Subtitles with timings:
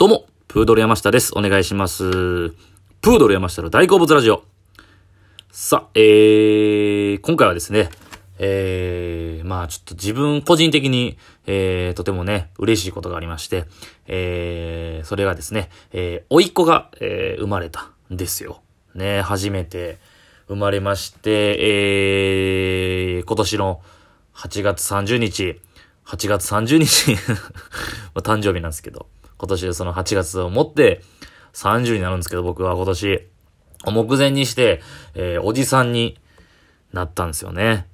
[0.00, 1.30] どうも、プードル山下です。
[1.36, 2.08] お願いします。
[2.08, 4.44] プードル山下の大好物ラジオ。
[5.52, 7.90] さあ、えー、今回はですね、
[8.38, 13.66] えー、まあちょっと自分個人的に、えー、とてもね、嬉しいことがありまして、
[14.06, 18.62] えー、それがですね、えー、甥っ子が、えー、生まれたんですよ。
[18.94, 19.98] ね、初めて
[20.48, 23.82] 生まれまして、えー、今年の
[24.32, 25.60] 8月30日、
[26.06, 27.16] 8月30日
[28.16, 29.06] 誕生日なんですけど、
[29.40, 31.00] 今年でその8月をもって
[31.54, 33.26] 30になるんですけど、僕は今年、
[33.86, 34.82] 目前にして、
[35.14, 36.18] えーおじさんに
[36.92, 37.86] なったんですよね。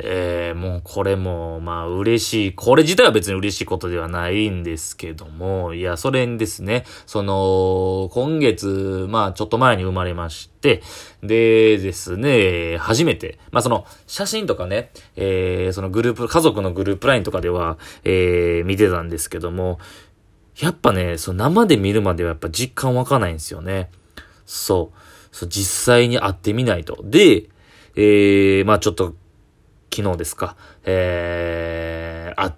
[0.00, 2.52] えーもうこれも、まあ嬉しい。
[2.54, 10.82] これ自体は別に嬉しいことではないんですけども、いや、それにですね、その、今月、まあちょっと前に生まれまして、
[11.22, 19.78] でですね、初めて、まあその、写真とかね、えーそのグループ、家族のグループラインとかでは、えー見てたんですけども、
[20.60, 23.90] やっぱね、その生で見るまではやっぱ実感湧かないんですよね。
[24.44, 24.98] そう。
[25.30, 26.98] そう、実際に会ってみないと。
[27.04, 27.48] で、
[27.94, 29.14] えー、まあちょっと、
[29.94, 32.54] 昨日ですか、えー、あ、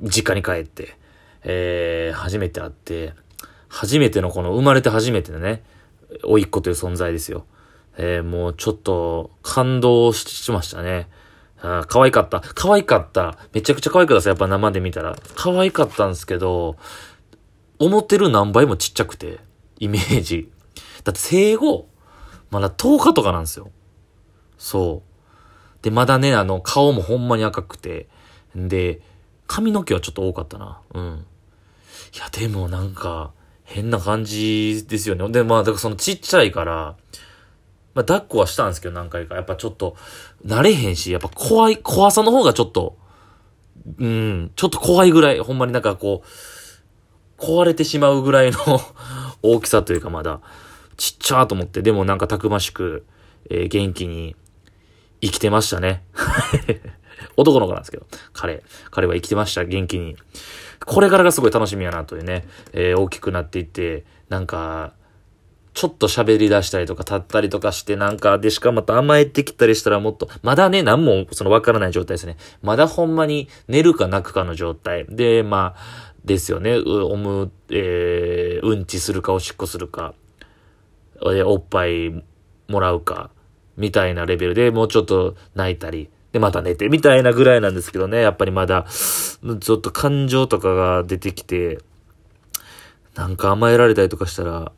[0.00, 0.96] 実家に帰って、
[1.44, 3.14] えー、初めて会って、
[3.68, 5.62] 初めてのこの生まれて初めてのね、
[6.24, 7.44] 甥っ子という存在ですよ。
[7.96, 11.08] えー、もうちょっと感動しましたね。
[11.60, 12.40] あー可愛かった。
[12.40, 13.36] 可愛かった。
[13.52, 14.28] めちゃくちゃ可愛かったです。
[14.28, 15.16] やっぱ生で見たら。
[15.34, 16.76] 可愛かったんですけど、
[17.78, 19.38] 思ってる何倍もちっちゃくて、
[19.78, 20.50] イメージ。
[21.04, 21.88] だって生後、
[22.50, 23.70] まだ10日とかなんですよ。
[24.56, 25.02] そ
[25.80, 25.82] う。
[25.82, 28.08] で、まだね、あの、顔もほんまに赤くて、
[28.54, 29.00] で、
[29.46, 30.80] 髪の毛はちょっと多かったな。
[30.94, 31.26] うん。
[32.14, 33.32] いや、でもなんか、
[33.64, 35.28] 変な感じですよね。
[35.30, 36.96] で、まあ、だからそのちっちゃいから、
[37.98, 39.34] まあ、抱っこはしたんですけど、何回か。
[39.34, 39.96] やっぱちょっと、
[40.46, 42.96] 慣れへんし、やっぱ怖い、怖さの方がちょっと、
[43.98, 48.58] うん、ちょっと怖いぐらい、ほんまになんかこう、壊れてしまうぐらいの
[49.42, 50.40] 大きさというかまだ、
[50.96, 53.04] ちっちゃーと思って、でもなんかたくましく、
[53.50, 54.36] えー元気に
[55.20, 56.04] 生きてましたね。
[57.36, 58.62] 男の子なんですけど、彼、
[58.92, 60.14] 彼は生きてました、元気に。
[60.86, 64.92] これからがすごい楽しみやなというね、えー大きくなっていって、なんか、
[65.78, 72.36] ちょっと喋り出したりとか立ったりとかしてなんか、で、しかもまた甘えてきたりしたらもっと、まだね、何もそのわからない状態ですね。
[72.62, 75.06] まだほんまに寝るか泣くかの状態。
[75.08, 76.72] で、まあ、ですよね。
[76.72, 80.14] うおむ、えー、うんちするかおしっこするか、
[81.22, 82.24] おっぱい
[82.66, 83.30] もらうか、
[83.76, 88.20] みたいなレベルでもうちょっと泣いたり、で、また寝て、みたいなぐらいなんですけどね。
[88.20, 91.78] やっぱりまだ、ちょっと感情とかが出てきて、
[93.14, 94.72] なんか甘えられたりとかしたら、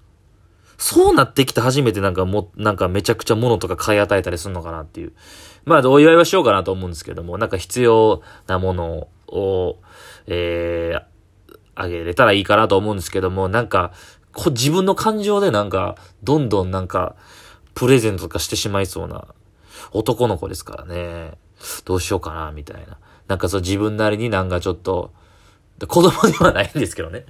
[0.81, 5.13] そうなってきて初めてなんかも、なんかめちゃくちゃ物とか買い与えたりするのかなっていう。
[5.67, 9.77] まあ、お祝いはしようかなと思うんですけども、なんか必要なものを、
[10.27, 13.93] えー、あげれたらいいかなと思うんですけども、なんか、
[14.33, 17.15] こ自分の感情でなんか、どんどんなんか、
[17.75, 19.29] プレゼントとかしてしまいそうな
[19.93, 21.33] 男の子ですからね。
[21.85, 22.97] どうしようかな、みたいな。
[23.29, 25.13] なんかそう自分なりになんかちょっと、
[25.87, 27.27] 子供ではないんですけどね。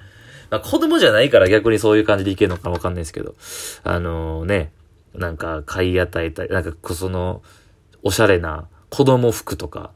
[0.50, 3.34] まあ、子供じゃないから逆にそういう感じでいけるのかわかんないですけど。
[3.84, 4.72] あのね、
[5.14, 7.42] なんか買い与えたり、なんかその、
[8.02, 9.92] おしゃれな子供服とか、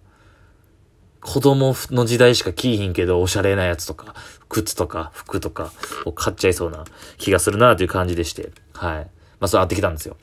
[1.20, 4.14] 子供の時代しか着いひんけど、おしゃれなやつとか、
[4.48, 5.72] 靴とか服とか
[6.04, 6.84] を買っちゃいそうな
[7.16, 8.53] 気がするなという感じでして。
[8.75, 9.10] はい。
[9.41, 10.16] まあ、そう会ってきたんですよ。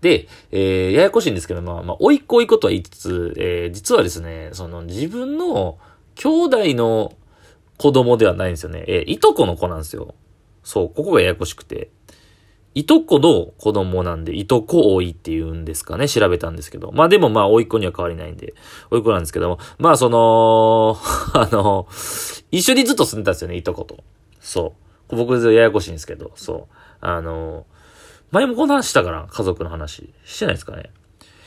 [0.00, 5.78] で、えー、ややこしいんですけど、まあ、まあ、おいっ子おいっ子とは言いつつ、えー、実はですね、その自分の
[6.14, 7.12] 兄弟の
[7.78, 8.84] 子供ではないんですよね。
[8.86, 10.14] え、いとこの子なんですよ。
[10.62, 11.90] そう、ここがややこしくて。
[12.74, 16.92] いとこの子供なんで、いとこおいって言うんですかね、調べたんですけど。
[16.92, 18.54] まあでもまあ、おいっ子には変わりないんで、
[18.90, 20.96] おいっ子なんですけども、まあその、
[21.34, 21.88] あの、
[22.52, 24.04] 一緒にずっと住んでたんですよね、いとこと。
[24.40, 24.74] そ
[25.10, 25.16] う。
[25.16, 26.74] 僕ややこしいんですけど、そう。
[27.00, 27.66] あの、
[28.30, 30.12] 前もこの話したから、家族の話。
[30.24, 30.90] してないですかね。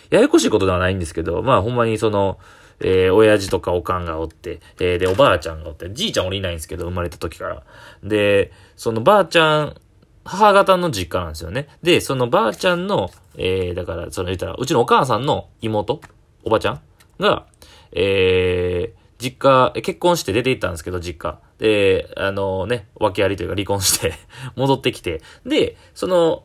[0.10, 2.40] ややこしいことではないんですけど、まあほんまにその、
[2.82, 7.64] えー、親父とかおかんがおって、えー、で、おばあちゃんがおって、じいちゃん俺いないんですけど、生まれた時から。
[8.04, 9.76] で、そのばあちゃん、
[10.24, 11.68] 母方の実家なんですよね。
[11.82, 16.02] で、そのばあちゃんの、えー、だから、その言ったら、うちのお母さんの妹、
[16.44, 16.82] おばちゃん
[17.20, 17.46] が、
[17.92, 21.40] えー、実家、結婚して出て行ったんですけど、実家。
[21.60, 24.14] で、あのね、訳ありというか離婚して
[24.56, 25.22] 戻ってきて。
[25.46, 26.44] で、その、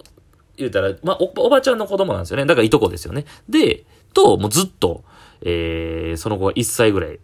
[0.56, 2.44] 言うたら、まあ、お、おばちゃんの子供なんですよね。
[2.44, 3.24] だからいとこですよね。
[3.48, 5.04] で、と、もうずっと、
[5.42, 7.18] えー、その子が1歳ぐらい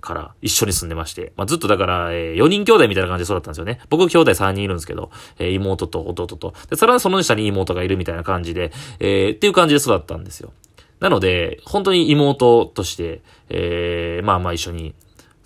[0.00, 1.32] から一緒に住んでまして。
[1.36, 3.80] まあ、ずっとだから、えー、4人兄弟みたいな感じで育ったんですよね。
[3.90, 6.54] 僕兄弟3人いるんですけど、えー、妹と弟と。
[6.70, 10.52] で、さらにその下に妹がいるみたいな感じで、えー、っていう感じで育ったんですよ。
[11.00, 14.94] なので、本当に妹として、えー、まあまあ一緒に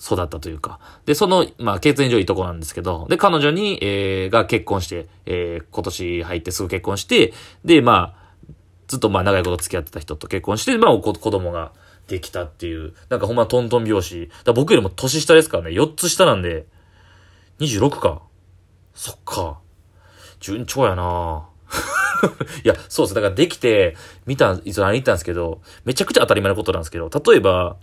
[0.00, 0.78] 育ったというか。
[1.06, 7.32] で、その、まあ、血縁上いいとこなんですけど、で、彼女に、えー、が結婚して、えー、今年入ってすぐ結婚して、
[7.64, 8.20] で、まあ、
[8.88, 11.72] ずっとまあ長いこと付き合ってた人と結婚して、まあ子供が
[12.10, 14.28] できたっていう、なんかほんまトントン拍子。
[14.44, 16.66] だ僕よりも年下ですからね、4つ下なんで、
[17.60, 18.22] 26か。
[18.94, 19.60] そっか。
[20.40, 21.46] 順調やな
[22.64, 23.14] いや、そうです。
[23.14, 23.96] だからできて、
[24.26, 27.76] 見た、いつ何言ったんですけど、めちゃくちゃ当たり前のことなんですけど、例えば、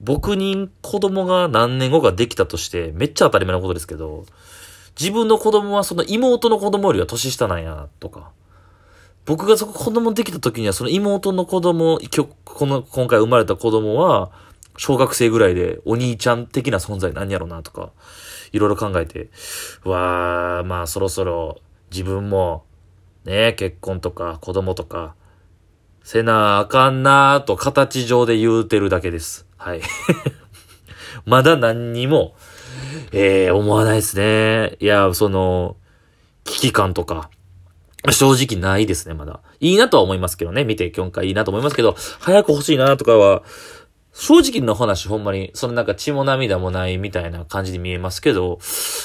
[0.00, 4.26] 僕に子供が何年後かできたとして、めっちゃ当たり前のことですけど、
[4.98, 8.32] 自分の子供はその妹の子供よりは年下なんや、とか。
[9.26, 11.98] 僕がそこ子供できた時には、その妹の子供、
[12.44, 14.30] この、今回生まれた子供は、
[14.76, 17.92] 小学生ぐらいでお兄ちゃん的な存在何やろなとか、
[18.52, 19.30] いろいろ考えて、
[19.84, 21.60] わー、まあそろそろ
[21.90, 22.64] 自分も、
[23.24, 25.14] ね、結婚とか子供とか、
[26.02, 29.46] せなあかんなーと形上で言うてるだけです。
[29.56, 29.80] はい。
[31.24, 32.34] まだ何にも、
[33.12, 34.76] えー、思わないですね。
[34.80, 35.76] いや、その、
[36.44, 37.30] 危機感とか、
[38.12, 39.40] 正直ないですね、まだ。
[39.60, 40.64] いいなとは思いますけどね。
[40.64, 43.42] 見て今回いいなと思いますけど、早く欲しいなとかは、
[44.12, 48.58] 正直の話ほんまに、そのなんか血も涙もないみたいな感じに見えますけど、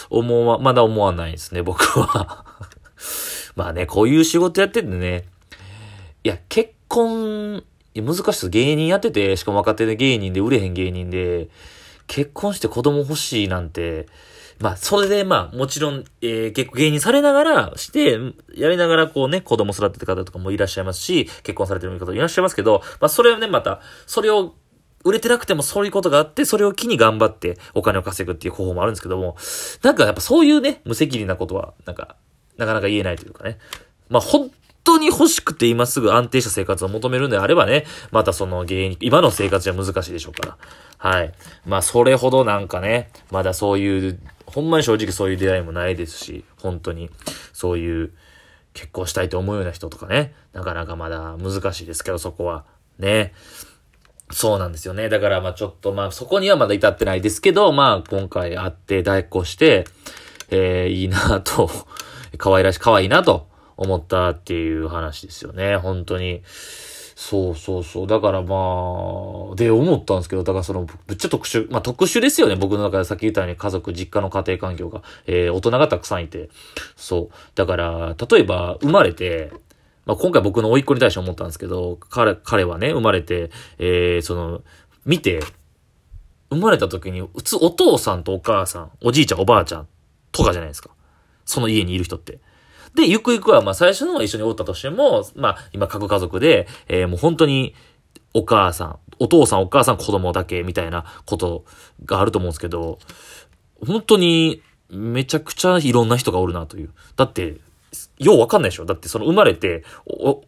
[0.10, 2.46] 思わ、まだ思わないですね、僕は。
[3.56, 5.26] まあね、こういう仕事やっててね、
[6.24, 7.64] いや、結婚、
[7.96, 8.50] 難しいです。
[8.50, 11.50] 芸人やってて、しかも若手で芸人で売れへん芸人で、
[12.08, 14.08] 結婚して子供欲しいなんて、
[14.60, 18.20] まあ、それでまあ、もちろん、えー、結構芸人されながらして、
[18.56, 24.56] やりながらこうね、子供育てて方とかもいらっしゃいますし、結婚されてる方もいらっしゃいますけど、まあ、それをね、また、それを、
[25.06, 29.38] 売れてなくてもそういうことがあって、それを機に頑張ってお金を稼ぐっていう方法もあるんですけども、
[29.82, 32.18] なんかやっぱそういうね、無責任なことは、なんか、
[32.58, 33.60] なかなか言えないというかね。
[34.10, 34.52] まあ、本
[34.84, 40.58] 当に欲しくて今すぐ安定した生活を求めるんであればね、またその芸人、今の生活じゃ難しいでしょうから。
[40.98, 41.34] はい。
[41.66, 47.10] まあ、それほどなんかね、まだそういうほんまに正直そういう出会いもないですし、本当に、
[47.54, 48.14] そういう
[48.74, 52.66] 結婚したいと思うような人とかね、なかなかまだ難しいですけど、そこは。
[52.98, 53.34] ね。
[54.32, 55.10] そうなんですよね。
[55.10, 59.86] だからまあちょっとまあそこにはまだ至ってないですけど、まあ今回会って代行して、
[60.50, 61.70] えー、いいなと、
[62.38, 65.78] 可愛らしい、可愛いなと思ったっていう話ですよね。
[65.78, 66.44] 本当に。
[67.22, 68.08] そうそうそう。
[68.08, 68.56] だからま
[69.52, 72.56] あ、で思ったんですけど、だからその、ぶっちゃ特殊、まあ特殊ですよね。
[72.56, 76.50] 僕の中でさっき言ったように家族、実家の家庭環境が、えー、大人がたくさんいて。
[76.96, 77.36] そう。
[77.56, 79.52] だから、例えば、生まれて、
[80.06, 84.62] まあ今回僕の甥っ子に対して思ったんですけど、彼、彼はね、生まれて、えー、その、
[85.06, 85.42] 見て、
[86.50, 89.88] 生まれた時に、普通お父さんとお母さん、おじいちゃん、おばあちゃん
[90.32, 90.92] とかじゃないですか。
[91.44, 92.40] その家にいる人って。
[92.96, 97.76] で、ゆくゆくは、まあ最初の一緒におったとしても、まあ今各家族で、えー、もう本当に
[98.34, 101.66] お母さん、お父さんお母さん子供だけみたいなこと
[102.06, 103.00] があると思うんですけど、
[103.86, 106.90] 本当にめちゃくちゃいろんな人がおるなという。
[107.16, 107.58] だって、
[108.18, 110.44] ようわかんないでしょだってその生まれて、お、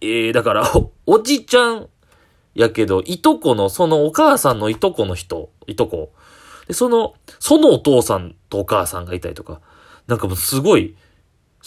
[0.00, 1.88] えー、だからお、 おじちゃん
[2.54, 6.12] やけど、いとこの、そのお母さんのいとこの人、いとこ。
[6.66, 9.60] で、その、そのお父さんとお母さんがいたりとか、
[10.06, 10.96] なんかもうすごい、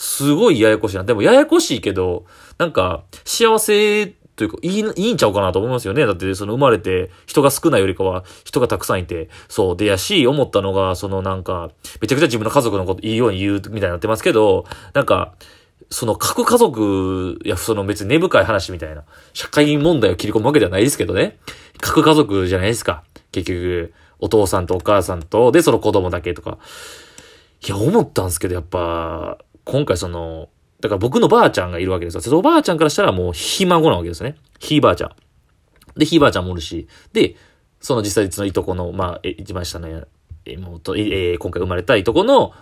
[0.00, 1.02] すごいややこしいな。
[1.02, 2.24] でもややこしいけど、
[2.56, 4.06] なんか、幸せ
[4.36, 6.06] というか、いい、いいんちゃうかなと思いますよね。
[6.06, 9.76] だって、その生まれて人が少ないよりかは人がたくさんいて、そう。
[9.76, 15.34] でやし、思ったのが、そのなんか、めちゃくちゃ自分の家族のこといいように言うみたいになってますけど、なんか、
[15.90, 19.02] その各家族、いや、その別に根深い話みたいな、
[19.32, 21.38] 社会問題を切り込むわけではないですけどね。
[21.80, 23.02] 各家族じゃないですか。
[23.32, 26.58] 結局、お父さんとお母さんと、で、その子供だけとか。
[27.66, 29.38] いや、思ったんですけど、やっぱ、
[29.68, 30.48] 今回その、
[30.80, 32.20] だから僕のばあちゃんがいるわけですよ。
[32.22, 34.36] そのおばあちゃんからしたらもうひ孫なわけですね。
[34.58, 35.10] ひいばあちゃん。
[35.96, 37.36] で、ひいばあちゃんもおるし、で、
[37.80, 40.06] その実際そのいとこの、まあ、え、一番下の
[40.46, 42.54] 妹、えー、今回生まれたいとこの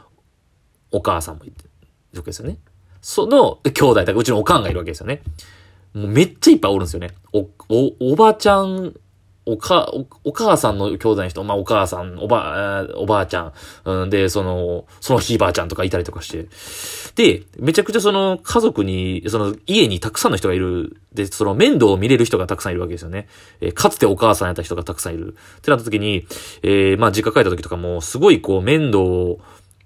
[0.91, 1.71] お母さんもいてる
[2.19, 2.59] わけですよね。
[3.01, 5.23] その兄弟、だからうちのおかんがいるわけですよね。
[5.95, 7.11] もうめっちゃいっぱいおるんですよね。
[7.33, 8.95] お、お、おばちゃん
[9.47, 13.53] おか、お、お母さんの兄弟の人、まあ、お母さん、おば、おばあちゃん、
[13.85, 16.49] うん、で、その、そのひいばあちゃんとかいたりとかして。
[17.15, 21.01] で、めちゃくちゃその家族に、その家にたくさんの人がいる。
[21.15, 23.29] で、その面倒を見れる人がたくさんいるわけですよね。
[23.61, 25.37] えー、かつてお母さんやった人がたくさんいる。
[25.59, 26.27] ってなった時に、
[26.65, 29.39] えー、まあ、実家帰った時とかも、すごいこう、面倒を、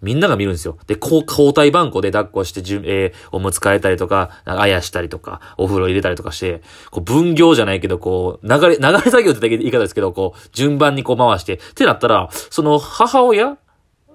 [0.03, 0.79] みんなが見るんですよ。
[0.87, 13.57] で、こう、交代番号で抱っこして、じゅえー、おむつ替えたりとか、あやしたりとか、お風呂入れたりとかして、こう、分業じゃないけど、こう、流れ、流れ作業って言い方ですけど、こう、順番にこう回して、ってなったら、その母親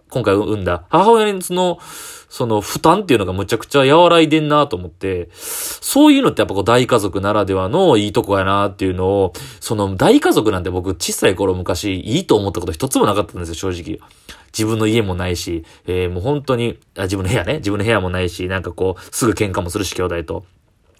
[0.09, 1.79] 今回産んだ母親の、
[2.29, 13.99] その負担っていうのがむちゃくちゃ和らいでんなと思って、そういうのってやっぱこう大家族ならではのいいとこやなっていうのを、その大家族なんて僕小さい頃昔いいと思ったこと一つもなかったんですよ、正直。
[14.53, 20.45] 自分の家もないし、えー、もう本当に、あ、自分の部屋ね、自分の部屋もないし、なんかこう、すぐ喧嘩もするし、兄弟と。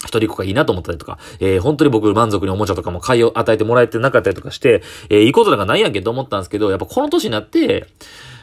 [0.06, 7.88] 一人っ子がいいなと思ったりとか、えー、本当に僕満足におもちゃとかも買いを与えてもらえてなかったりとかして、えー、いいことなんかないやんけと思ったんですけど、やっぱこの年になって、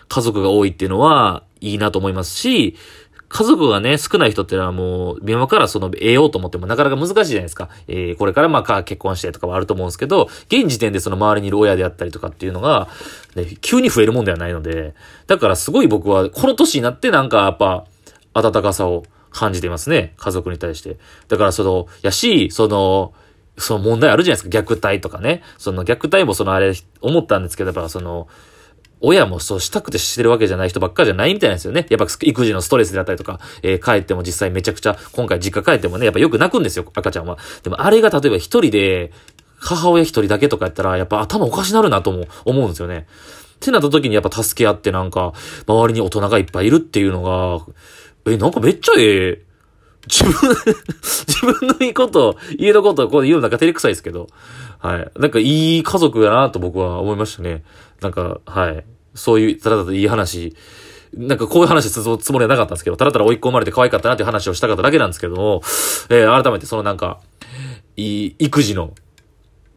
[0.08, 2.76] 家族が多いっていうのは、いいなと思いますし、
[3.32, 7.70] 家族がね、少ない人っていうのはもう、今からその、得ようと思ってもなかなか難しいじゃないですか。
[7.88, 12.88] えー、これからまあ、結婚してとかはあると思うんですけど、現時点でその周りにいる親であったりとかっていうのが、
[13.34, 14.94] ね、急に増えるもんではないので、
[15.28, 17.86] だからすごい僕は、この年になってなんかやっぱ、
[18.34, 20.12] 温かさを感じていますね。
[20.18, 20.98] 家族に対して。
[21.28, 23.14] だからその、やし、その、
[23.56, 24.74] その問題あるじゃないですか。
[24.74, 25.42] 虐待とかね。
[25.56, 28.28] その虐待もそのあれ、思ったんですけど、やっぱその、
[29.02, 31.86] 親もそうしたくてしてるわけじゃない人ばっかじゃないみたいなんですよね。
[31.90, 37.36] やっぱ育児のストレスであったりとか、えー、帰っても実際めちゃくちゃ、今回実家帰ってもね、やっぱよく泣くんですよ、赤ちゃんは。
[37.62, 39.12] でもあれが例えば一人で、
[39.58, 43.06] 母親一人だけとかやったら、やっぱ頭おかしなるなとも思うんですよね。
[43.56, 45.32] ってなった時にやっぱ助け合ってなんか、
[45.66, 47.64] 周りに大人がいっぱいいるっていうのが、
[48.26, 49.42] え、なんかめっちゃええ、
[50.08, 50.32] 自分
[51.02, 54.28] 自分のいいこと、家のことをこう言うのなんか照れくさいですけど、
[54.82, 55.10] はい。
[55.20, 57.62] なんかいい家族だなと僕は思いましたね。
[58.00, 58.84] なんか、はい。
[59.14, 60.56] そういう、ただただいい話、
[61.14, 65.62] なんかこういう話するつもりはなかったんですけど、ただただ追い込まれて可愛かったなっていう話をしたかっただけなんですけども、
[66.08, 67.20] えー、改めてそのなんか、
[67.96, 68.92] いい、育児の、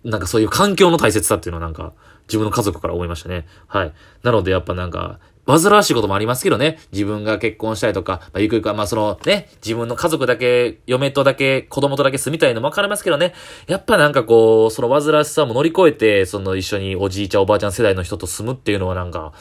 [0.04, 1.94] なんかそういう環境の大切さっていうのをなんか、
[2.28, 3.46] 自分の家族から思いましたね。
[3.68, 3.94] はい。
[4.24, 6.80] なのでやっぱなんか、煩わしいこともありますけどね。
[6.92, 13.34] 自分が結婚したりとか、まあ、ゆくゆくは、まあ、そのね、自分の家族だけ、嫁とだけ、子供とだけ住みたいのもわかりますけどね。
[13.68, 19.34] やっぱなんかこう、その煩わしさも乗り越えて、その一緒におじいちゃんおばあちゃん世代の人と住むっていうのはなんか、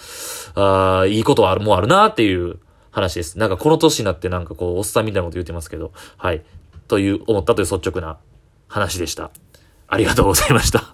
[0.55, 2.59] ああ、いいことはある、もうあるなっていう
[2.91, 3.39] 話です。
[3.39, 6.43] なんかこの年になってなんかこう、おっさんみたいなこと言ってますけど、はい。
[6.87, 8.19] という、思ったという率直な
[8.69, 9.31] 話でした。
[9.89, 10.94] ありがとうございました。